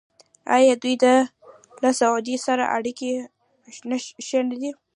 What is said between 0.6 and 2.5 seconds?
دوی له سعودي